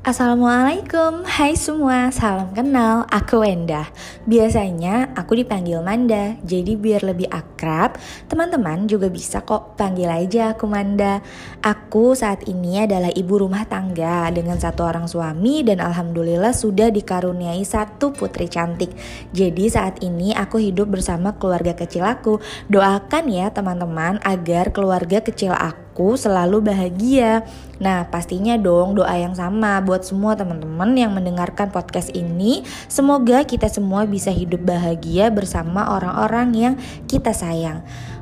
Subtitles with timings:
[0.00, 3.84] Assalamualaikum, hai semua, salam kenal, aku Wenda.
[4.24, 10.64] Biasanya aku dipanggil Manda, jadi biar lebih akrab Teman-teman juga bisa kok panggil aja aku
[10.64, 11.20] Manda.
[11.60, 17.60] Aku saat ini adalah ibu rumah tangga dengan satu orang suami Dan Alhamdulillah sudah dikaruniai
[17.60, 18.96] satu putri cantik.
[19.36, 22.40] Jadi saat ini aku hidup bersama keluarga kecil aku.
[22.72, 27.44] Doakan ya teman-teman agar keluarga kecil aku selalu bahagia.
[27.80, 32.60] Nah, pastinya dong doa yang sama buat semua teman-teman yang mendengarkan podcast ini.
[32.86, 36.74] Semoga kita semua bisa hidup bahagia bersama orang-orang yang
[37.08, 37.80] kita sayang.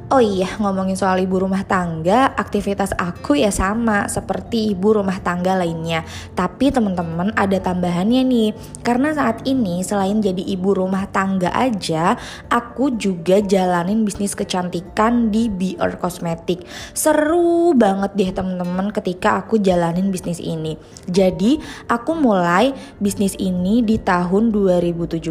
[0.09, 5.53] Oh iya, ngomongin soal ibu rumah tangga, aktivitas aku ya sama seperti ibu rumah tangga
[5.53, 6.01] lainnya.
[6.33, 8.57] Tapi teman-teman ada tambahannya nih.
[8.81, 12.17] Karena saat ini selain jadi ibu rumah tangga aja,
[12.49, 16.65] aku juga jalanin bisnis kecantikan di Bior Cosmetic.
[16.97, 20.77] Seru banget deh teman-teman ketika aku jalanin bisnis ini.
[21.09, 21.57] Jadi,
[21.89, 25.25] aku mulai bisnis ini di tahun 2017,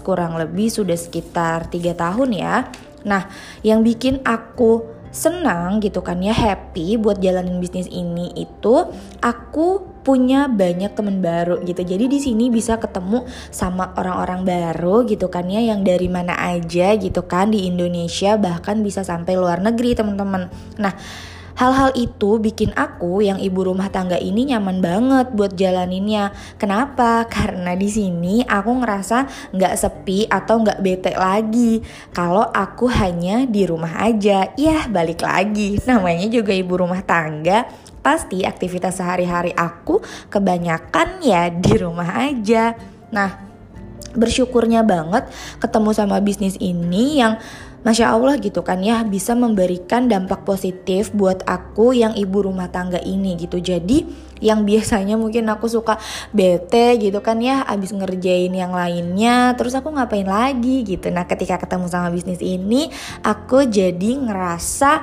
[0.00, 2.72] kurang lebih sudah sekitar 3 tahun ya.
[3.04, 3.28] Nah,
[3.60, 8.92] yang bikin aku senang gitu kan ya happy buat jalanin bisnis ini itu
[9.24, 11.84] aku punya banyak teman baru gitu.
[11.84, 16.96] Jadi di sini bisa ketemu sama orang-orang baru gitu kan ya yang dari mana aja
[16.96, 20.48] gitu kan di Indonesia bahkan bisa sampai luar negeri teman-teman.
[20.80, 20.96] Nah,
[21.58, 26.30] Hal-hal itu bikin aku yang ibu rumah tangga ini nyaman banget buat jalaninnya.
[26.54, 27.26] Kenapa?
[27.26, 31.82] Karena di sini aku ngerasa nggak sepi atau nggak bete lagi.
[32.14, 35.82] Kalau aku hanya di rumah aja, ya balik lagi.
[35.82, 37.66] Namanya juga ibu rumah tangga.
[38.06, 39.98] Pasti aktivitas sehari-hari aku
[40.30, 42.78] kebanyakan ya di rumah aja.
[43.10, 43.34] Nah,
[44.14, 45.26] bersyukurnya banget
[45.58, 47.36] ketemu sama bisnis ini yang
[47.88, 53.00] Masya Allah gitu kan ya bisa memberikan dampak positif buat aku yang ibu rumah tangga
[53.00, 53.56] ini gitu.
[53.64, 54.04] Jadi
[54.44, 55.96] yang biasanya mungkin aku suka
[56.28, 61.08] bete gitu kan ya abis ngerjain yang lainnya terus aku ngapain lagi gitu.
[61.08, 62.92] Nah ketika ketemu sama bisnis ini
[63.24, 65.00] aku jadi ngerasa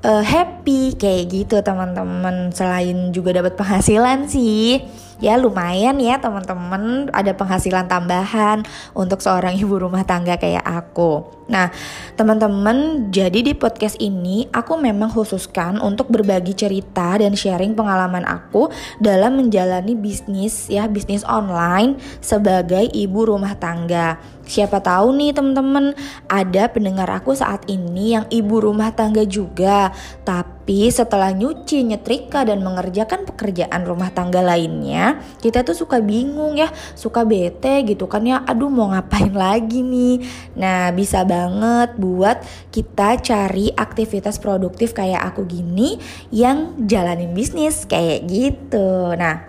[0.00, 0.96] uh, happy.
[0.96, 2.56] Kayak gitu teman-teman.
[2.56, 4.80] Selain juga dapat penghasilan sih
[5.22, 8.66] ya lumayan ya teman-teman ada penghasilan tambahan
[8.96, 11.34] untuk seorang ibu rumah tangga kayak aku.
[11.44, 11.68] Nah,
[12.16, 18.72] teman-teman, jadi di podcast ini aku memang khususkan untuk berbagi cerita dan sharing pengalaman aku
[18.96, 24.16] dalam menjalani bisnis ya, bisnis online sebagai ibu rumah tangga.
[24.48, 25.92] Siapa tahu nih teman-teman
[26.32, 29.92] ada pendengar aku saat ini yang ibu rumah tangga juga,
[30.24, 30.53] tapi
[30.88, 37.28] setelah nyuci, nyetrika dan mengerjakan pekerjaan rumah tangga lainnya, kita tuh suka bingung ya, suka
[37.28, 38.40] bete gitu kan ya.
[38.48, 40.24] Aduh mau ngapain lagi nih?
[40.56, 42.40] Nah, bisa banget buat
[42.72, 46.00] kita cari aktivitas produktif kayak aku gini
[46.32, 49.12] yang jalanin bisnis kayak gitu.
[49.20, 49.44] Nah,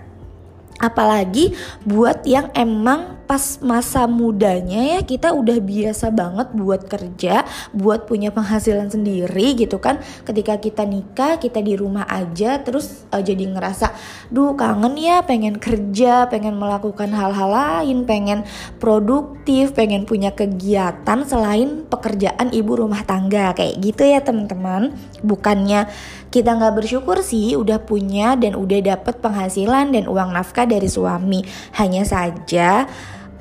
[0.84, 1.56] apalagi
[1.88, 7.44] buat yang emang pas masa mudanya ya kita udah biasa banget buat kerja,
[7.74, 10.00] buat punya penghasilan sendiri gitu kan.
[10.24, 13.92] Ketika kita nikah, kita di rumah aja terus uh, jadi ngerasa,
[14.30, 18.46] "Duh, kangen ya pengen kerja, pengen melakukan hal-hal lain, pengen
[18.78, 24.94] produktif, pengen punya kegiatan selain pekerjaan ibu rumah tangga." Kayak gitu ya, teman-teman.
[25.26, 25.90] Bukannya
[26.30, 31.48] kita nggak bersyukur sih udah punya dan udah dapet penghasilan dan uang nafkah dari suami.
[31.80, 32.86] Hanya saja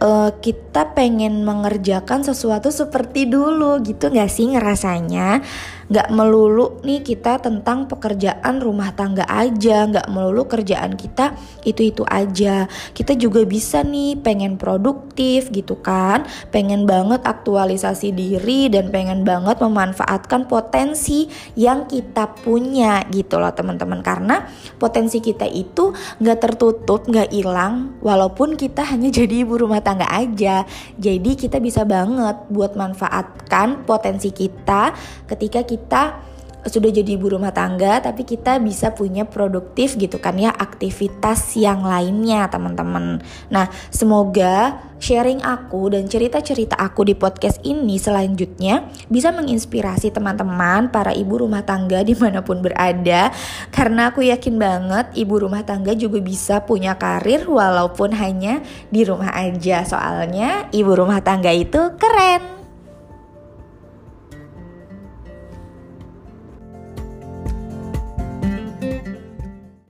[0.00, 5.44] uh, kita pengen mengerjakan sesuatu seperti dulu gitu nggak sih ngerasanya
[5.92, 11.36] nggak melulu nih kita tentang pekerjaan rumah tangga aja nggak melulu kerjaan kita
[11.68, 12.68] itu itu aja.
[12.96, 19.60] Kita juga bisa nih pengen produktif gitu kan pengen banget aktualisasi diri dan pengen banget
[19.60, 21.28] memanfaatkan potensi
[21.58, 24.00] yang kita punya gitu loh teman-teman.
[24.00, 24.48] Karena
[24.80, 25.92] potensi kita itu
[26.22, 30.64] nggak tertutup nggak hilang walaupun kita hanya jadi ibu rumah tangga aja.
[30.96, 34.96] Jadi kita bisa banget buat manfaatkan potensi kita
[35.28, 40.36] ketika kita kita sudah jadi ibu rumah tangga tapi kita bisa punya produktif gitu kan
[40.40, 43.20] ya aktivitas yang lainnya teman-teman.
[43.52, 51.12] Nah semoga sharing aku dan cerita-cerita aku di podcast ini selanjutnya bisa menginspirasi teman-teman para
[51.12, 53.28] ibu rumah tangga di mana pun berada
[53.68, 59.36] karena aku yakin banget ibu rumah tangga juga bisa punya karir walaupun hanya di rumah
[59.36, 62.53] aja soalnya ibu rumah tangga itu keren.